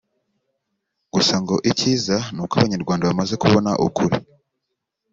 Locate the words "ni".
2.33-2.39